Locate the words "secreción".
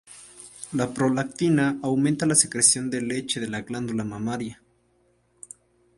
2.33-2.89